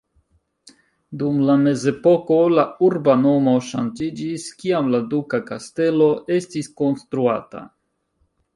[1.21, 7.67] Dum la mezepoko la urba nomo ŝanĝiĝis, kiam la duka kastelo estis konstruata.